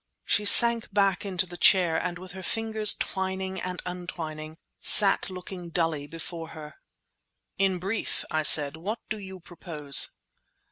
She 0.25 0.45
sank 0.45 0.91
back 0.91 1.25
into 1.27 1.45
the 1.45 1.57
chair, 1.57 1.95
and 1.95 2.17
with 2.17 2.31
her 2.31 2.41
fingers 2.41 2.95
twining 2.95 3.61
and 3.61 3.83
untwining, 3.85 4.57
sat 4.79 5.29
looking 5.29 5.69
dully 5.69 6.07
before 6.07 6.47
her. 6.57 6.73
"In 7.59 7.77
brief," 7.77 8.25
I 8.31 8.41
said, 8.41 8.77
"what 8.77 8.97
do 9.11 9.19
you 9.19 9.39
propose?" 9.41 10.09